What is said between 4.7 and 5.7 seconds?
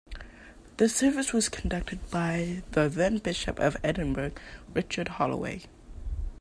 Richard Holloway.